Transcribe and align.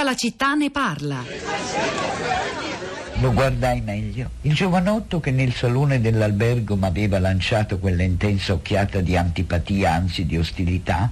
Tutta 0.00 0.12
la 0.12 0.18
città 0.18 0.54
ne 0.54 0.70
parla. 0.70 1.22
Lo 3.20 3.34
guardai 3.34 3.82
meglio. 3.82 4.30
Il 4.40 4.54
giovanotto 4.54 5.20
che 5.20 5.30
nel 5.30 5.52
salone 5.52 6.00
dell'albergo 6.00 6.74
mi 6.74 6.86
aveva 6.86 7.18
lanciato 7.18 7.78
quella 7.78 8.02
intensa 8.02 8.54
occhiata 8.54 9.02
di 9.02 9.14
antipatia, 9.14 9.92
anzi 9.92 10.24
di 10.24 10.38
ostilità, 10.38 11.10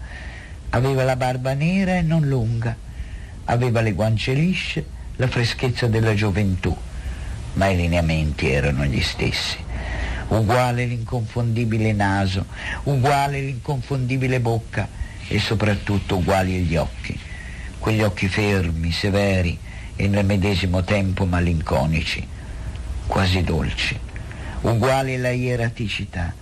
aveva 0.70 1.04
la 1.04 1.16
barba 1.16 1.52
nera 1.52 1.98
e 1.98 2.00
non 2.00 2.28
lunga, 2.28 2.74
aveva 3.44 3.82
le 3.82 3.92
guance 3.92 4.32
lisce, 4.32 4.86
la 5.16 5.26
freschezza 5.28 5.86
della 5.86 6.14
gioventù, 6.14 6.74
ma 7.54 7.66
i 7.66 7.76
lineamenti 7.76 8.48
erano 8.48 8.86
gli 8.86 9.02
stessi. 9.02 9.58
Uguale 10.28 10.86
l'inconfondibile 10.86 11.92
naso, 11.92 12.46
uguale 12.84 13.38
l'inconfondibile 13.40 14.40
bocca 14.40 14.88
e 15.28 15.38
soprattutto 15.38 16.16
uguali 16.16 16.60
gli 16.60 16.76
occhi, 16.76 17.27
quegli 17.78 18.02
occhi 18.02 18.28
fermi, 18.28 18.92
severi, 18.92 19.58
e 19.96 20.06
nel 20.06 20.24
medesimo 20.24 20.84
tempo 20.84 21.24
malinconici, 21.24 22.26
quasi 23.06 23.42
dolci, 23.42 23.98
uguali 24.60 25.16
la 25.16 25.30
ieraticità, 25.30 26.32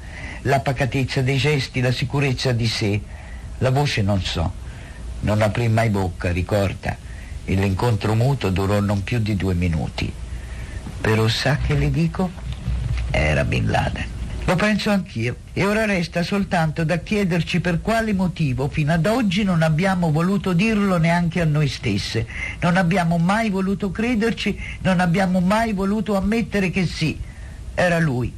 la 0.42 0.60
pacatezza 0.60 1.22
dei 1.22 1.38
gesti, 1.38 1.80
la 1.80 1.92
sicurezza 1.92 2.52
di 2.52 2.66
sé, 2.66 3.00
la 3.58 3.70
voce 3.70 4.02
non 4.02 4.20
so, 4.22 4.52
non 5.20 5.40
aprì 5.40 5.68
mai 5.68 5.88
bocca, 5.88 6.30
ricorda, 6.30 6.96
e 7.44 7.54
l'incontro 7.54 8.14
muto 8.14 8.50
durò 8.50 8.80
non 8.80 9.02
più 9.02 9.18
di 9.20 9.36
due 9.36 9.54
minuti. 9.54 10.12
Però 11.00 11.26
sa 11.28 11.56
che 11.56 11.74
le 11.74 11.90
dico? 11.90 12.30
Era 13.10 13.44
Bin 13.44 13.70
Laden. 13.70 14.15
Lo 14.46 14.54
penso 14.54 14.90
anch'io. 14.90 15.38
E 15.52 15.66
ora 15.66 15.86
resta 15.86 16.22
soltanto 16.22 16.84
da 16.84 16.98
chiederci 16.98 17.58
per 17.58 17.80
quale 17.80 18.12
motivo 18.12 18.68
fino 18.68 18.92
ad 18.92 19.04
oggi 19.06 19.42
non 19.42 19.60
abbiamo 19.62 20.12
voluto 20.12 20.52
dirlo 20.52 20.98
neanche 20.98 21.40
a 21.40 21.44
noi 21.44 21.66
stesse. 21.66 22.26
Non 22.60 22.76
abbiamo 22.76 23.18
mai 23.18 23.50
voluto 23.50 23.90
crederci, 23.90 24.56
non 24.82 25.00
abbiamo 25.00 25.40
mai 25.40 25.72
voluto 25.72 26.16
ammettere 26.16 26.70
che 26.70 26.86
sì, 26.86 27.18
era 27.74 27.98
lui. 27.98 28.32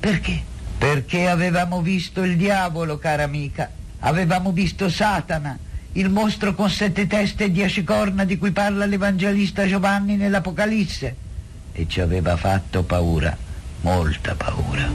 Perché? 0.00 0.40
Perché 0.78 1.28
avevamo 1.28 1.82
visto 1.82 2.22
il 2.22 2.38
diavolo, 2.38 2.96
cara 2.96 3.24
amica. 3.24 3.70
Avevamo 4.00 4.50
visto 4.50 4.88
Satana, 4.88 5.58
il 5.92 6.08
mostro 6.08 6.54
con 6.54 6.70
sette 6.70 7.06
teste 7.06 7.44
e 7.44 7.52
dieci 7.52 7.84
corna 7.84 8.24
di 8.24 8.38
cui 8.38 8.52
parla 8.52 8.86
l'Evangelista 8.86 9.66
Giovanni 9.66 10.16
nell'Apocalisse. 10.16 11.16
E 11.72 11.86
ci 11.86 12.00
aveva 12.00 12.34
fatto 12.38 12.82
paura 12.82 13.47
molta 13.80 14.34
paura. 14.34 14.90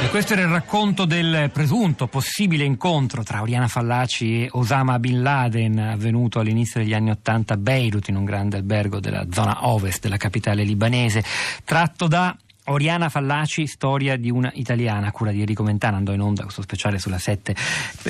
E 0.00 0.10
questo 0.10 0.32
era 0.32 0.42
il 0.42 0.48
racconto 0.48 1.04
del 1.04 1.50
presunto 1.52 2.06
possibile 2.06 2.64
incontro 2.64 3.22
tra 3.22 3.42
Oriana 3.42 3.68
Fallaci 3.68 4.44
e 4.44 4.48
Osama 4.52 4.98
Bin 4.98 5.22
Laden 5.22 5.78
avvenuto 5.78 6.38
all'inizio 6.38 6.80
degli 6.80 6.94
anni 6.94 7.10
Ottanta 7.10 7.54
a 7.54 7.56
Beirut 7.56 8.08
in 8.08 8.16
un 8.16 8.24
grande 8.24 8.56
albergo 8.56 9.00
della 9.00 9.26
zona 9.30 9.66
ovest 9.66 10.02
della 10.02 10.16
capitale 10.16 10.62
libanese, 10.62 11.22
tratto 11.64 12.06
da 12.06 12.34
Oriana 12.68 13.08
Fallaci, 13.08 13.66
storia 13.66 14.16
di 14.16 14.30
una 14.30 14.50
italiana, 14.54 15.10
cura 15.10 15.30
di 15.30 15.40
Enrico 15.40 15.62
Mentana, 15.62 15.96
andò 15.96 16.12
in 16.12 16.20
onda 16.20 16.42
questo 16.42 16.62
speciale 16.62 16.98
sulla 16.98 17.18
7 17.18 17.54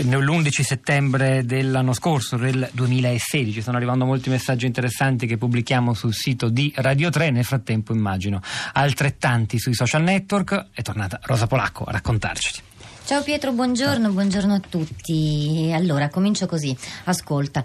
l'11 0.03 0.49
settembre 0.63 1.45
dell'anno 1.45 1.93
scorso, 1.93 2.37
del 2.37 2.69
2016. 2.73 3.61
Stanno 3.61 3.77
arrivando 3.77 4.05
molti 4.05 4.31
messaggi 4.31 4.67
interessanti 4.67 5.27
che 5.27 5.37
pubblichiamo 5.37 5.95
sul 5.95 6.15
sito 6.15 6.49
di 6.49 6.73
Radio 6.77 7.11
3. 7.11 7.31
Nel 7.31 7.45
frattempo, 7.45 7.93
immagino, 7.93 8.41
altrettanti 8.73 9.59
sui 9.59 9.75
social 9.75 10.03
network. 10.03 10.67
È 10.73 10.83
tornata 10.83 11.19
Rosa 11.23 11.47
Polacco 11.47 11.85
a 11.85 11.93
raccontarci. 11.93 12.63
Ciao 13.05 13.23
Pietro, 13.23 13.53
buongiorno, 13.53 14.11
buongiorno 14.11 14.53
a 14.53 14.61
tutti. 14.61 15.71
Allora, 15.73 16.11
comincio 16.11 16.45
così. 16.45 16.77
Ascolta. 17.05 17.65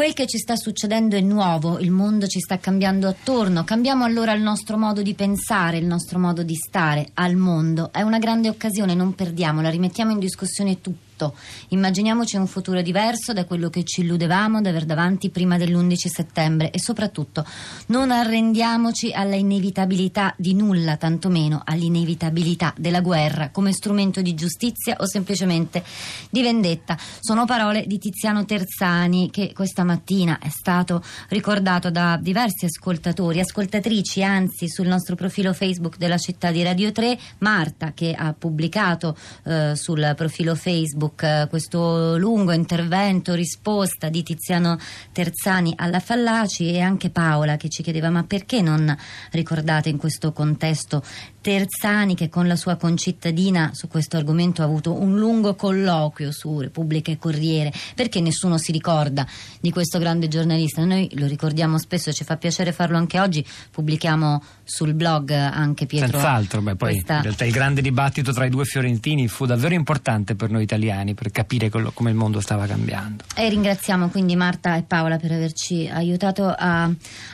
Quel 0.00 0.14
che 0.14 0.26
ci 0.26 0.38
sta 0.38 0.56
succedendo 0.56 1.14
è 1.14 1.20
nuovo, 1.20 1.78
il 1.78 1.90
mondo 1.90 2.26
ci 2.26 2.40
sta 2.40 2.58
cambiando 2.58 3.06
attorno, 3.06 3.64
cambiamo 3.64 4.02
allora 4.02 4.32
il 4.32 4.40
nostro 4.40 4.78
modo 4.78 5.02
di 5.02 5.12
pensare, 5.12 5.76
il 5.76 5.84
nostro 5.84 6.18
modo 6.18 6.42
di 6.42 6.54
stare 6.54 7.10
al 7.12 7.36
mondo. 7.36 7.92
È 7.92 8.00
una 8.00 8.18
grande 8.18 8.48
occasione, 8.48 8.94
non 8.94 9.14
perdiamola, 9.14 9.68
rimettiamo 9.68 10.10
in 10.10 10.18
discussione 10.18 10.80
tutto 10.80 11.09
tutto. 11.20 11.34
Immaginiamoci 11.68 12.36
un 12.36 12.46
futuro 12.46 12.80
diverso 12.80 13.34
da 13.34 13.44
quello 13.44 13.68
che 13.68 13.84
ci 13.84 14.00
illudevamo 14.00 14.62
di 14.62 14.68
aver 14.68 14.86
davanti 14.86 15.28
prima 15.28 15.58
dell'11 15.58 15.94
settembre 16.06 16.70
e 16.70 16.80
soprattutto 16.80 17.44
non 17.86 18.10
arrendiamoci 18.10 19.12
alla 19.12 19.36
inevitabilità 19.36 20.34
di 20.38 20.54
nulla, 20.54 20.96
tantomeno 20.96 21.60
all'inevitabilità 21.64 22.72
della 22.76 23.02
guerra 23.02 23.50
come 23.50 23.72
strumento 23.72 24.22
di 24.22 24.34
giustizia 24.34 24.96
o 24.98 25.06
semplicemente 25.06 25.84
di 26.30 26.42
vendetta. 26.42 26.96
Sono 27.20 27.44
parole 27.44 27.84
di 27.86 27.98
Tiziano 27.98 28.44
Terzani 28.46 29.30
che 29.30 29.52
questa 29.52 29.84
mattina 29.84 30.38
è 30.38 30.48
stato 30.48 31.02
ricordato 31.28 31.90
da 31.90 32.18
diversi 32.20 32.64
ascoltatori, 32.64 33.40
ascoltatrici, 33.40 34.22
anzi 34.22 34.68
sul 34.68 34.86
nostro 34.86 35.14
profilo 35.14 35.52
Facebook 35.52 35.98
della 35.98 36.18
città 36.18 36.50
di 36.50 36.62
Radio 36.62 36.90
3, 36.90 37.18
Marta 37.38 37.92
che 37.92 38.14
ha 38.16 38.32
pubblicato 38.32 39.16
eh, 39.44 39.74
sul 39.76 40.12
profilo 40.16 40.54
Facebook 40.54 41.09
Facebook 41.10 41.22
eh, 41.22 41.46
questo 41.48 42.16
lungo 42.16 42.52
intervento, 42.52 43.34
risposta 43.34 44.08
di 44.08 44.22
Tiziano 44.22 44.78
Terzani 45.12 45.74
alla 45.76 46.00
Fallaci 46.00 46.70
e 46.72 46.80
anche 46.80 47.10
Paola 47.10 47.56
che 47.56 47.68
ci 47.68 47.82
chiedeva 47.82 48.10
ma 48.10 48.24
perché 48.24 48.62
non 48.62 48.96
ricordate 49.32 49.88
in 49.88 49.96
questo 49.96 50.32
contesto 50.32 51.02
Terzani 51.40 52.14
che 52.14 52.28
con 52.28 52.46
la 52.46 52.56
sua 52.56 52.76
concittadina 52.76 53.70
su 53.72 53.88
questo 53.88 54.18
argomento 54.18 54.60
ha 54.60 54.66
avuto 54.66 54.92
un 54.92 55.18
lungo 55.18 55.54
colloquio 55.54 56.32
su 56.32 56.60
Repubblica 56.60 57.10
e 57.10 57.16
Corriere? 57.16 57.72
Perché 57.94 58.20
nessuno 58.20 58.58
si 58.58 58.72
ricorda 58.72 59.26
di 59.58 59.70
questo 59.70 59.98
grande 59.98 60.28
giornalista? 60.28 60.84
Noi 60.84 61.08
lo 61.14 61.26
ricordiamo 61.26 61.78
spesso 61.78 62.12
ci 62.12 62.24
fa 62.24 62.36
piacere 62.36 62.72
farlo 62.72 62.98
anche 62.98 63.18
oggi. 63.18 63.44
Pubblichiamo 63.70 64.42
sul 64.64 64.92
blog 64.92 65.30
anche 65.30 65.86
Pietro 65.86 66.18
senz'altro 66.18 66.60
beh, 66.60 66.76
poi 66.76 66.92
questa... 66.92 67.16
in 67.16 67.22
realtà 67.22 67.44
il 67.44 67.52
grande 67.52 67.80
dibattito 67.80 68.32
tra 68.32 68.44
i 68.44 68.50
due 68.50 68.64
fiorentini 68.64 69.26
fu 69.26 69.46
davvero 69.46 69.74
importante 69.74 70.36
per 70.36 70.50
noi 70.50 70.62
italiani 70.62 70.99
per 71.14 71.30
capire 71.30 71.68
come 71.68 72.10
il 72.10 72.16
mondo 72.16 72.40
stava 72.40 72.66
cambiando. 72.66 73.24
E 73.34 73.48
ringraziamo 73.48 74.08
quindi 74.08 74.36
Marta 74.36 74.76
e 74.76 74.82
Paola 74.82 75.16
per 75.16 75.32
averci 75.32 75.88
aiutato 75.92 76.46
a, 76.46 76.84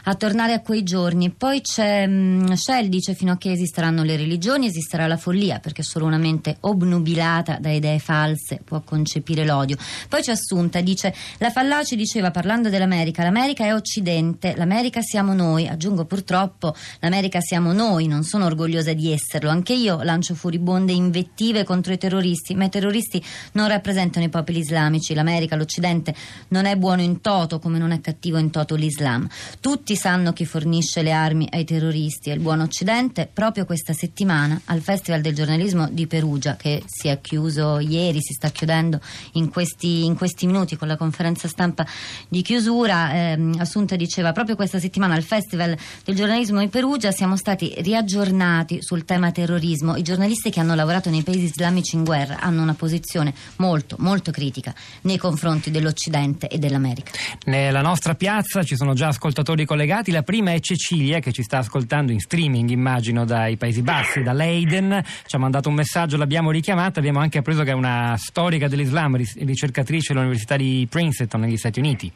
a 0.04 0.14
tornare 0.14 0.52
a 0.52 0.60
quei 0.60 0.82
giorni. 0.82 1.30
Poi 1.30 1.60
c'è 1.60 2.06
um, 2.06 2.54
Shell 2.54 2.86
dice 2.86 3.14
fino 3.14 3.32
a 3.32 3.36
che 3.36 3.52
esisteranno 3.52 3.74
esisteranno 3.86 4.02
le 4.02 4.16
religioni, 4.16 4.66
esisterà 4.66 5.06
la 5.06 5.16
follia, 5.16 5.58
perché 5.58 5.82
solo 5.82 6.06
una 6.06 6.18
mente 6.18 6.56
obnubilata 6.60 7.58
da 7.60 7.70
idee 7.70 7.98
false 7.98 8.60
può 8.64 8.80
concepire 8.80 9.44
l'odio. 9.44 9.76
Poi 10.08 10.22
c'è 10.22 10.32
Assunta, 10.32 10.80
dice, 10.80 11.14
la 11.38 11.50
Fallaci 11.50 11.96
diceva 11.96 12.30
parlando 12.30 12.68
dell'America, 12.68 13.22
l'America 13.22 13.64
è 13.64 13.74
Occidente, 13.74 14.54
l'America 14.56 15.00
siamo 15.00 15.32
noi, 15.32 15.66
aggiungo 15.66 16.04
purtroppo, 16.04 16.74
l'America 17.00 17.40
siamo 17.40 17.72
noi, 17.72 18.06
non 18.06 18.22
sono 18.22 18.44
orgogliosa 18.44 18.92
di 18.92 19.12
esserlo, 19.12 19.50
anche 19.50 19.72
io 19.72 20.02
lancio 20.02 20.34
furibonde 20.34 20.92
invettive 20.92 21.64
contro 21.64 21.92
i 21.92 21.98
terroristi, 21.98 22.54
ma 22.54 22.64
i 22.64 22.68
terroristi 22.68 23.22
non 23.56 23.68
rappresentano 23.68 24.26
i 24.26 24.28
popoli 24.28 24.58
islamici, 24.58 25.14
l'America, 25.14 25.56
l'Occidente 25.56 26.14
non 26.48 26.66
è 26.66 26.76
buono 26.76 27.02
in 27.02 27.20
toto 27.20 27.58
come 27.58 27.78
non 27.78 27.92
è 27.92 28.00
cattivo 28.00 28.36
in 28.38 28.50
toto 28.50 28.74
l'Islam. 28.74 29.26
Tutti 29.60 29.96
sanno 29.96 30.32
chi 30.32 30.44
fornisce 30.44 31.02
le 31.02 31.12
armi 31.12 31.48
ai 31.50 31.64
terroristi 31.64 32.30
e 32.30 32.34
il 32.34 32.40
buon 32.40 32.60
Occidente, 32.60 33.28
proprio 33.32 33.64
questa 33.64 33.86
questa 33.86 33.92
settimana 33.92 34.60
al 34.64 34.80
Festival 34.80 35.20
del 35.20 35.34
giornalismo 35.34 35.88
di 35.88 36.08
Perugia 36.08 36.56
che 36.56 36.82
si 36.86 37.06
è 37.06 37.20
chiuso 37.20 37.78
ieri, 37.78 38.20
si 38.20 38.32
sta 38.32 38.48
chiudendo 38.48 39.00
in 39.32 39.48
questi, 39.48 40.04
in 40.04 40.16
questi 40.16 40.46
minuti 40.46 40.76
con 40.76 40.88
la 40.88 40.96
conferenza 40.96 41.46
stampa 41.46 41.86
di 42.28 42.42
chiusura. 42.42 43.12
Eh, 43.12 43.50
Assunta 43.58 43.94
diceva 43.94 44.32
proprio 44.32 44.56
questa 44.56 44.80
settimana 44.80 45.14
al 45.14 45.22
Festival 45.22 45.76
del 46.04 46.14
giornalismo 46.14 46.58
di 46.58 46.68
Perugia 46.68 47.12
siamo 47.12 47.36
stati 47.36 47.74
riaggiornati 47.78 48.82
sul 48.82 49.04
tema 49.04 49.30
terrorismo. 49.30 49.94
I 49.96 50.02
giornalisti 50.02 50.50
che 50.50 50.58
hanno 50.58 50.74
lavorato 50.74 51.10
nei 51.10 51.22
paesi 51.22 51.44
islamici 51.44 51.94
in 51.94 52.04
guerra 52.04 52.40
hanno 52.40 52.62
una 52.62 52.74
posizione 52.74 53.34
molto, 53.56 53.96
molto 53.98 54.30
critica 54.30 54.74
nei 55.02 55.18
confronti 55.18 55.70
dell'Occidente 55.70 56.48
e 56.48 56.58
dell'America. 56.58 57.12
Nella 57.44 57.80
nostra 57.80 58.14
piazza 58.14 58.62
ci 58.62 58.76
sono 58.76 58.94
già 58.94 59.08
ascoltatori 59.08 59.64
collegati. 59.64 60.10
La 60.10 60.22
prima 60.22 60.52
è 60.52 60.60
Cecilia 60.60 61.20
che 61.20 61.32
ci 61.32 61.42
sta 61.42 61.58
ascoltando 61.58 62.12
in 62.12 62.20
streaming, 62.20 62.70
immagino, 62.70 63.24
dai 63.24 63.56
paesi 63.56 63.82
Bassi, 63.82 64.22
da 64.22 64.32
Leiden, 64.32 65.02
ci 65.26 65.36
ha 65.36 65.38
mandato 65.38 65.68
un 65.68 65.74
messaggio, 65.74 66.16
l'abbiamo 66.16 66.50
richiamata, 66.50 66.98
abbiamo 66.98 67.20
anche 67.20 67.38
appreso 67.38 67.62
che 67.62 67.70
è 67.70 67.74
una 67.74 68.16
storica 68.18 68.68
dell'Islam, 68.68 69.16
ricercatrice 69.16 70.12
all'Università 70.12 70.56
di 70.56 70.86
Princeton 70.88 71.40
negli 71.40 71.56
Stati 71.56 71.78
Uniti. 71.78 72.12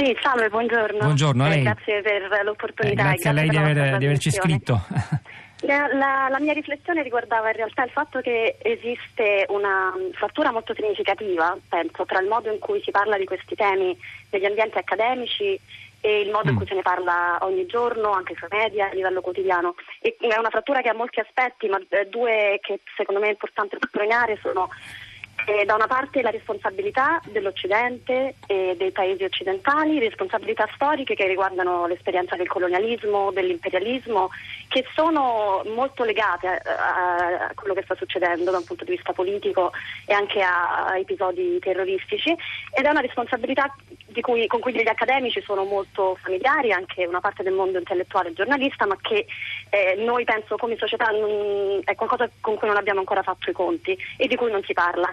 Sì, 0.00 0.16
salve, 0.22 0.48
buongiorno. 0.48 0.98
Buongiorno 0.98 1.44
a 1.44 1.46
eh, 1.46 1.50
lei. 1.50 1.62
grazie 1.62 2.00
per 2.00 2.40
l'opportunità. 2.42 3.02
Eh, 3.02 3.04
grazie 3.04 3.28
a 3.28 3.32
lei 3.34 3.48
di, 3.50 3.56
aver, 3.58 3.98
di 3.98 4.06
averci 4.06 4.30
scritto. 4.30 4.80
La, 5.64 5.88
la, 5.92 6.28
la, 6.30 6.40
mia 6.40 6.54
riflessione 6.54 7.02
riguardava 7.02 7.50
in 7.50 7.56
realtà 7.56 7.84
il 7.84 7.90
fatto 7.90 8.22
che 8.22 8.56
esiste 8.62 9.44
una 9.50 9.92
frattura 10.12 10.50
molto 10.50 10.72
significativa, 10.72 11.54
penso, 11.68 12.06
tra 12.06 12.18
il 12.18 12.28
modo 12.28 12.50
in 12.50 12.58
cui 12.58 12.80
si 12.82 12.90
parla 12.90 13.18
di 13.18 13.26
questi 13.26 13.54
temi 13.56 13.94
negli 14.30 14.46
ambienti 14.46 14.78
accademici 14.78 15.60
e 16.00 16.20
il 16.20 16.30
modo 16.30 16.48
in 16.48 16.56
cui 16.56 16.64
mm. 16.64 16.68
se 16.68 16.74
ne 16.76 16.80
parla 16.80 17.36
ogni 17.42 17.66
giorno, 17.66 18.10
anche 18.12 18.34
sui 18.38 18.48
media, 18.50 18.88
a 18.88 18.94
livello 18.94 19.20
quotidiano. 19.20 19.74
E 20.00 20.16
è 20.18 20.38
una 20.38 20.48
frattura 20.48 20.80
che 20.80 20.88
ha 20.88 20.94
molti 20.94 21.20
aspetti, 21.20 21.68
ma 21.68 21.78
eh, 21.90 22.06
due 22.06 22.58
che 22.62 22.80
secondo 22.96 23.20
me 23.20 23.26
è 23.26 23.32
importante 23.32 23.76
sottolineare 23.78 24.38
sono 24.40 24.70
eh, 25.46 25.64
da 25.64 25.74
una 25.74 25.86
parte 25.86 26.22
la 26.22 26.30
responsabilità 26.30 27.20
dell'Occidente 27.26 28.36
e 28.46 28.74
dei 28.76 28.90
paesi 28.90 29.24
occidentali, 29.24 29.98
responsabilità 29.98 30.68
storiche 30.74 31.14
che 31.14 31.26
riguardano 31.26 31.86
l'esperienza 31.86 32.36
del 32.36 32.48
colonialismo, 32.48 33.30
dell'imperialismo, 33.32 34.30
che 34.68 34.84
sono 34.94 35.62
molto 35.74 36.04
legate 36.04 36.46
a, 36.46 37.46
a, 37.46 37.52
quello 37.54 37.74
che 37.74 37.82
sta 37.82 37.94
succedendo 37.94 38.50
da 38.50 38.58
un 38.58 38.64
punto 38.64 38.84
di 38.84 38.92
vista 38.92 39.12
politico 39.12 39.72
e 40.06 40.12
anche 40.12 40.42
a, 40.42 40.86
a 40.86 40.98
episodi 40.98 41.58
terroristici 41.58 42.30
ed 42.72 42.84
è 42.84 42.88
una 42.88 43.00
responsabilità 43.00 43.74
cui, 44.20 44.46
con 44.48 44.60
cui 44.60 44.72
gli 44.72 44.88
accademici 44.88 45.40
sono 45.42 45.64
molto 45.64 46.16
familiari, 46.20 46.72
anche 46.72 47.06
una 47.06 47.20
parte 47.20 47.42
del 47.42 47.52
mondo 47.52 47.78
intellettuale 47.78 48.30
e 48.30 48.32
giornalista, 48.32 48.86
ma 48.86 48.96
che 49.00 49.26
eh, 49.70 49.94
noi 49.98 50.24
penso 50.24 50.56
come 50.56 50.76
società 50.76 51.06
non, 51.10 51.80
è 51.84 51.94
qualcosa 51.94 52.28
con 52.40 52.56
cui 52.56 52.66
non 52.66 52.76
abbiamo 52.76 53.00
ancora 53.00 53.22
fatto 53.22 53.50
i 53.50 53.52
conti 53.52 53.96
e 54.16 54.26
di 54.26 54.36
cui 54.36 54.50
non 54.50 54.62
si 54.64 54.72
parla. 54.72 55.12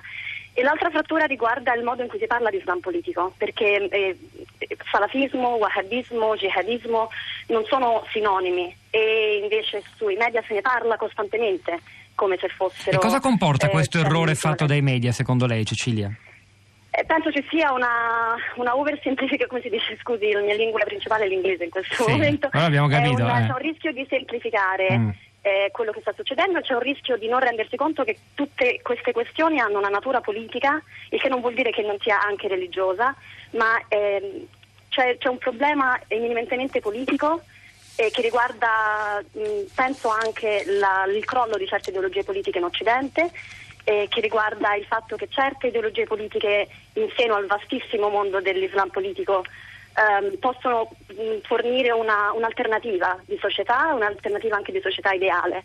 E 0.58 0.64
l'altra 0.64 0.90
frattura 0.90 1.26
riguarda 1.26 1.76
il 1.76 1.84
modo 1.84 2.02
in 2.02 2.08
cui 2.08 2.18
si 2.18 2.26
parla 2.26 2.50
di 2.50 2.58
Islam 2.58 2.80
politico, 2.80 3.32
perché 3.38 3.88
eh, 3.90 4.18
salafismo, 4.90 5.50
wahhabismo, 5.50 6.36
jihadismo 6.36 7.10
non 7.50 7.64
sono 7.66 8.04
sinonimi 8.12 8.76
e 8.90 9.42
invece 9.44 9.84
sui 9.98 10.16
media 10.16 10.44
se 10.48 10.56
ne 10.56 10.62
parla 10.62 10.98
costantemente 10.98 11.80
come 12.16 12.38
se 12.40 12.48
fossero... 12.48 12.98
E 12.98 13.00
cosa 13.00 13.20
comporta 13.20 13.68
eh, 13.68 13.70
questo 13.70 14.00
errore 14.00 14.34
fatto 14.34 14.66
dai 14.66 14.82
media 14.82 15.12
secondo 15.12 15.46
lei 15.46 15.64
Cecilia? 15.64 16.12
Eh, 16.90 17.06
penso 17.06 17.32
ci 17.32 17.46
sia 17.52 17.72
una, 17.72 18.34
una 18.56 18.76
oversimplificazione, 18.76 19.48
come 19.48 19.62
si 19.62 19.70
dice, 19.70 19.96
scusi, 20.02 20.32
la 20.32 20.42
mia 20.42 20.56
lingua 20.56 20.84
principale 20.84 21.26
è 21.26 21.28
l'inglese 21.28 21.66
in 21.66 21.70
questo 21.70 22.04
sì, 22.04 22.10
momento. 22.10 22.50
Allora 22.52 22.68
abbiamo 22.68 22.88
capito. 22.88 23.22
Un, 23.22 23.30
eh. 23.30 23.46
C'è 23.46 23.52
un 23.52 23.60
rischio 23.60 23.92
di 23.94 24.08
semplificare. 24.10 24.98
Mm. 24.98 25.10
Eh, 25.48 25.72
quello 25.72 25.94
che 25.94 26.02
sta 26.02 26.12
succedendo, 26.12 26.60
c'è 26.60 26.74
un 26.74 26.82
rischio 26.82 27.16
di 27.16 27.30
non 27.30 27.40
rendersi 27.40 27.78
conto 27.78 28.04
che 28.04 28.18
tutte 28.34 28.82
queste 28.82 29.14
questioni 29.14 29.62
hanno 29.62 29.78
una 29.78 29.88
natura 29.88 30.20
politica, 30.20 30.84
il 31.10 31.22
che 31.22 31.30
non 31.30 31.40
vuol 31.40 31.54
dire 31.54 31.72
che 31.72 31.84
non 31.84 31.96
sia 32.02 32.22
anche 32.22 32.50
religiosa, 32.50 33.16
ma 33.52 33.82
ehm, 33.88 34.46
c'è, 34.90 35.18
c'è, 35.18 35.30
un 35.30 35.38
problema 35.38 35.98
eminentemente 36.10 36.82
politico 36.82 37.44
eh, 37.96 38.10
che 38.12 38.22
riguarda, 38.22 39.24
mh, 39.32 39.42
penso, 39.74 40.10
anche 40.10 40.66
la, 40.66 41.06
il 41.08 41.24
crollo 41.24 41.56
di 41.56 41.66
certe 41.66 41.92
ideologie 41.92 42.26
politiche 42.26 42.58
in 42.58 42.66
Occidente 42.66 43.32
eh, 43.86 44.08
che 44.10 44.20
riguarda 44.20 44.76
il 44.76 44.84
fatto 44.84 45.16
che 45.16 45.30
certe 45.30 45.68
ideologie 45.68 46.04
politiche 46.04 46.68
in 46.96 47.08
seno 47.16 47.36
al 47.36 47.46
vastissimo 47.46 48.10
mondo 48.10 48.42
dell'Islam 48.42 48.90
politico 48.90 49.46
ehm, 49.98 50.38
possono 50.38 50.90
mh, 51.08 51.40
fornire 51.44 51.92
una, 51.92 52.32
un'alternativa 52.34 53.20
di 53.26 53.38
società, 53.40 53.94
un'alternativa 53.94 54.56
anche 54.56 54.72
di 54.72 54.82
società 54.82 55.12
ideale. 55.12 55.64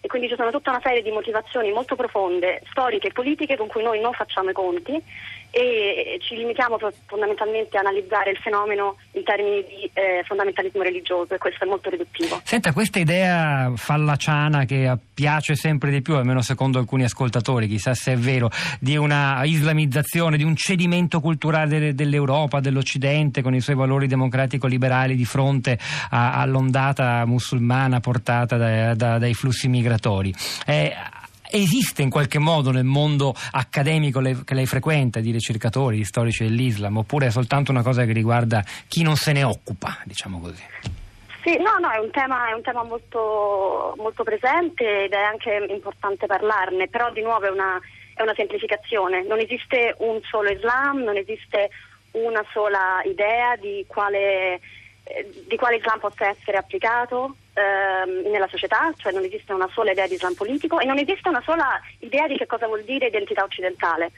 E 0.00 0.08
quindi 0.08 0.28
ci 0.28 0.36
sono 0.36 0.50
tutta 0.50 0.70
una 0.70 0.82
serie 0.82 1.02
di 1.02 1.10
motivazioni 1.10 1.72
molto 1.72 1.96
profonde, 1.96 2.62
storiche 2.70 3.08
e 3.08 3.12
politiche 3.12 3.56
con 3.56 3.68
cui 3.68 3.82
noi 3.82 4.00
non 4.00 4.12
facciamo 4.12 4.50
i 4.50 4.52
conti 4.52 5.02
e 5.54 6.18
ci 6.20 6.34
limitiamo 6.34 6.78
fondamentalmente 7.06 7.76
a 7.76 7.80
analizzare 7.80 8.32
il 8.32 8.38
fenomeno 8.38 8.96
in 9.12 9.22
termini 9.22 9.62
di 9.62 9.88
eh, 9.92 10.24
fondamentalismo 10.26 10.82
religioso 10.82 11.34
e 11.34 11.38
questo 11.38 11.64
è 11.64 11.68
molto 11.68 11.90
riduttivo. 11.90 12.40
Senta, 12.42 12.72
questa 12.72 12.98
idea 12.98 13.72
fallaciana 13.76 14.64
che 14.64 14.92
piace 15.14 15.54
sempre 15.54 15.92
di 15.92 16.02
più, 16.02 16.16
almeno 16.16 16.42
secondo 16.42 16.80
alcuni 16.80 17.04
ascoltatori, 17.04 17.68
chissà 17.68 17.94
se 17.94 18.14
è 18.14 18.16
vero, 18.16 18.50
di 18.80 18.96
una 18.96 19.44
islamizzazione, 19.44 20.36
di 20.36 20.42
un 20.42 20.56
cedimento 20.56 21.20
culturale 21.20 21.94
dell'Europa, 21.94 22.58
dell'Occidente 22.58 23.40
con 23.40 23.54
i 23.54 23.60
suoi 23.60 23.76
valori 23.76 24.08
democratico-liberali 24.08 25.14
di 25.14 25.24
fronte 25.24 25.78
a, 26.10 26.32
all'ondata 26.32 27.24
musulmana 27.26 28.00
portata 28.00 28.56
da, 28.56 28.94
da, 28.94 29.18
dai 29.18 29.34
flussi 29.34 29.68
migratori. 29.68 30.34
Eh, 30.66 30.92
esiste 31.56 32.02
in 32.02 32.10
qualche 32.10 32.38
modo 32.38 32.70
nel 32.70 32.84
mondo 32.84 33.34
accademico 33.52 34.20
che 34.20 34.54
lei 34.54 34.66
frequenta, 34.66 35.20
di 35.20 35.30
ricercatori, 35.30 35.96
di 35.96 36.04
storici 36.04 36.44
dell'Islam, 36.44 36.96
oppure 36.96 37.26
è 37.26 37.30
soltanto 37.30 37.70
una 37.70 37.82
cosa 37.82 38.04
che 38.04 38.12
riguarda 38.12 38.64
chi 38.88 39.02
non 39.02 39.16
se 39.16 39.32
ne 39.32 39.44
occupa, 39.44 39.98
diciamo 40.04 40.40
così? 40.40 40.62
Sì, 41.44 41.56
no, 41.58 41.76
no, 41.78 41.90
è 41.90 41.98
un 41.98 42.10
tema, 42.10 42.48
è 42.48 42.54
un 42.54 42.62
tema 42.62 42.82
molto, 42.82 43.94
molto, 43.98 44.24
presente 44.24 45.04
ed 45.04 45.12
è 45.12 45.22
anche 45.22 45.66
importante 45.68 46.26
parlarne, 46.26 46.88
però 46.88 47.12
di 47.12 47.20
nuovo 47.20 47.44
è 47.44 47.50
una, 47.50 47.78
è 48.14 48.22
una 48.22 48.32
semplificazione, 48.34 49.24
non 49.24 49.38
esiste 49.38 49.94
un 49.98 50.20
solo 50.22 50.50
Islam, 50.50 51.02
non 51.02 51.16
esiste 51.16 51.68
una 52.12 52.42
sola 52.50 53.02
idea 53.04 53.56
di 53.56 53.84
quale, 53.86 54.60
di 55.46 55.56
quale 55.56 55.76
Islam 55.76 55.98
possa 55.98 56.28
essere 56.28 56.56
applicato, 56.56 57.36
ehm, 57.52 58.30
nella 58.30 58.48
società, 58.48 58.92
cioè 58.96 59.12
non 59.12 59.24
esiste 59.24 59.52
una 59.52 59.68
sola 59.72 59.92
idea 59.92 60.06
di 60.06 60.14
Islam 60.14 60.34
politico 60.34 60.80
e 60.80 60.86
non 60.86 60.98
esiste 60.98 61.28
una 61.28 61.42
sola 61.44 61.80
idea 61.98 62.26
di 62.26 62.36
che 62.36 62.46
cosa 62.46 62.66
vuol 62.66 62.84
dire 62.84 63.06
identità 63.06 63.44
occidentale. 63.44 64.10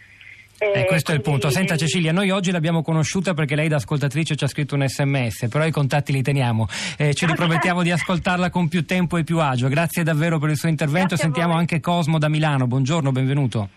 Eh, 0.58 0.66
eh, 0.66 0.84
questo 0.86 1.10
quindi... 1.10 1.12
è 1.12 1.14
il 1.14 1.20
punto. 1.22 1.50
Senta 1.50 1.76
Cecilia, 1.76 2.12
noi 2.12 2.30
oggi 2.30 2.50
l'abbiamo 2.50 2.82
conosciuta 2.82 3.34
perché 3.34 3.54
lei 3.56 3.68
da 3.68 3.76
ascoltatrice 3.76 4.36
ci 4.36 4.44
ha 4.44 4.48
scritto 4.48 4.74
un 4.74 4.86
sms, 4.86 5.48
però 5.50 5.66
i 5.66 5.70
contatti 5.70 6.12
li 6.12 6.22
teniamo. 6.22 6.66
Eh, 6.96 7.14
ci 7.14 7.26
ripromettiamo 7.26 7.82
di 7.82 7.90
ascoltarla 7.90 8.48
con 8.50 8.68
più 8.68 8.86
tempo 8.86 9.16
e 9.16 9.24
più 9.24 9.38
agio. 9.40 9.68
Grazie 9.68 10.02
davvero 10.02 10.38
per 10.38 10.50
il 10.50 10.56
suo 10.56 10.68
intervento. 10.68 11.08
Grazie 11.08 11.24
Sentiamo 11.24 11.54
anche 11.54 11.80
Cosmo 11.80 12.18
da 12.18 12.28
Milano. 12.28 12.66
Buongiorno, 12.66 13.12
benvenuto. 13.12 13.68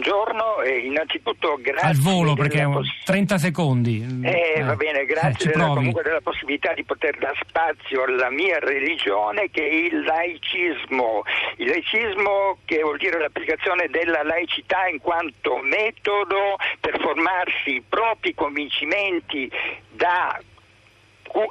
Buongiorno 0.00 0.62
e 0.62 0.78
innanzitutto 0.78 1.58
grazie. 1.60 1.88
Al 1.88 1.96
volo 1.96 2.32
perché 2.32 2.62
poss- 2.62 3.04
30 3.04 3.36
secondi. 3.36 4.20
Eh, 4.22 4.54
eh, 4.56 4.62
va 4.62 4.74
bene, 4.74 5.04
grazie 5.04 5.50
eh, 5.50 5.52
della, 5.52 5.74
comunque 5.74 6.02
della 6.02 6.22
possibilità 6.22 6.72
di 6.72 6.84
poter 6.84 7.18
dare 7.18 7.36
spazio 7.46 8.04
alla 8.04 8.30
mia 8.30 8.58
religione 8.60 9.50
che 9.50 9.60
è 9.60 9.70
il 9.70 10.00
laicismo. 10.00 11.22
Il 11.56 11.68
laicismo 11.68 12.56
che 12.64 12.80
vuol 12.80 12.96
dire 12.96 13.18
l'applicazione 13.18 13.88
della 13.88 14.22
laicità 14.22 14.86
in 14.86 15.00
quanto 15.00 15.58
metodo 15.58 16.56
per 16.80 16.98
formarsi 16.98 17.74
i 17.74 17.84
propri 17.86 18.32
convincimenti 18.32 19.50
da 19.90 20.40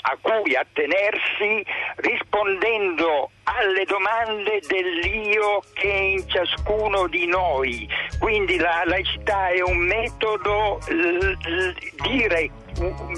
a 0.01 0.17
cui 0.21 0.55
attenersi 0.55 1.65
rispondendo 1.97 3.31
alle 3.43 3.85
domande 3.85 4.59
dell'io 4.67 5.61
che 5.73 5.89
è 5.89 6.01
in 6.01 6.29
ciascuno 6.29 7.07
di 7.07 7.25
noi. 7.25 7.87
Quindi 8.19 8.57
la 8.57 8.83
laicità 8.85 9.47
è 9.47 9.61
un 9.61 9.77
metodo, 9.77 10.79
l- 10.87 11.37
l- 11.47 11.75
dire 12.01 12.51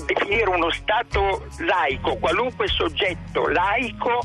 definire 0.06 0.50
uno 0.50 0.72
Stato 0.72 1.46
laico, 1.60 2.16
qualunque 2.18 2.68
soggetto 2.68 3.48
laico 3.48 4.22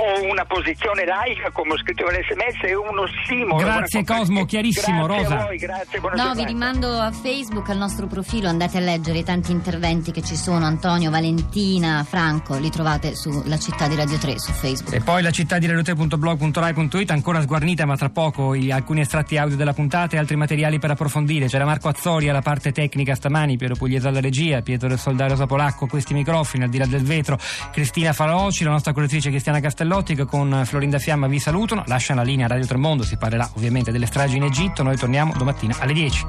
o 0.00 0.30
una 0.30 0.46
posizione 0.46 1.04
laica, 1.04 1.50
come 1.50 1.74
ho 1.74 1.76
scritto 1.76 2.06
nell'SMS, 2.06 2.62
è 2.62 2.74
uno 2.74 3.02
ossimoro. 3.02 3.62
Grazie 3.62 4.02
Cosmo, 4.02 4.46
chiarissimo. 4.46 5.04
Grazie 5.04 5.22
Rosa. 5.22 5.38
A 5.40 5.44
voi, 5.44 5.56
grazie, 5.58 6.00
no, 6.00 6.08
giornata. 6.08 6.34
vi 6.34 6.44
rimando 6.44 6.98
a 6.98 7.10
Facebook, 7.12 7.68
al 7.68 7.76
nostro 7.76 8.06
profilo, 8.06 8.48
andate 8.48 8.78
a 8.78 8.80
leggere 8.80 9.18
i 9.18 9.24
tanti 9.24 9.52
interventi 9.52 10.10
che 10.10 10.22
ci 10.22 10.36
sono. 10.36 10.64
Antonio, 10.64 11.10
Valentina, 11.10 12.02
Franco, 12.08 12.56
li 12.58 12.70
trovate 12.70 13.14
sulla 13.14 13.58
città 13.58 13.88
di 13.88 13.96
Radio 13.96 14.16
3 14.16 14.38
su 14.38 14.52
Facebook. 14.52 14.94
E 14.94 15.00
poi 15.00 15.22
la 15.22 15.30
città 15.30 15.58
di 15.58 15.66
Radio 15.66 15.82
3.blog.rai.it, 15.82 17.10
ancora 17.10 17.42
sguarnita, 17.42 17.84
ma 17.84 17.96
tra 17.96 18.08
poco 18.08 18.56
gli, 18.56 18.70
alcuni 18.70 19.00
estratti 19.00 19.36
audio 19.36 19.56
della 19.56 19.74
puntata 19.74 20.16
e 20.16 20.18
altri 20.18 20.36
materiali 20.36 20.78
per 20.78 20.92
approfondire. 20.92 21.46
C'era 21.46 21.66
Marco 21.66 21.88
Azzori 21.88 22.30
alla 22.30 22.42
parte 22.42 22.72
tecnica 22.72 23.14
stamani, 23.14 23.58
Piero 23.58 23.74
Pugliese 23.74 24.08
alla 24.08 24.20
regia, 24.20 24.62
Pietro 24.62 24.88
del 24.88 24.98
Soldario 24.98 25.36
Sapolacco, 25.36 25.86
questi 25.86 26.14
microfoni, 26.14 26.64
al 26.64 26.70
di 26.70 26.78
là 26.78 26.86
del 26.86 27.02
vetro, 27.02 27.38
Cristina 27.70 28.14
Faloci, 28.14 28.64
la 28.64 28.70
nostra 28.70 28.92
correttrice 28.94 29.28
Cristiana 29.28 29.60
Castellano 29.60 29.89
Bellotti 29.90 30.14
con 30.24 30.62
Florinda 30.66 31.00
Fiamma 31.00 31.26
vi 31.26 31.40
salutano, 31.40 31.82
lasciano 31.88 32.20
la 32.20 32.26
linea 32.26 32.46
Radio 32.46 32.64
Tremondo, 32.64 33.02
si 33.02 33.16
parlerà 33.16 33.50
ovviamente 33.54 33.90
delle 33.90 34.06
stragi 34.06 34.36
in 34.36 34.44
Egitto, 34.44 34.84
noi 34.84 34.96
torniamo 34.96 35.32
domattina 35.36 35.74
alle 35.80 35.92
10. 35.92 36.26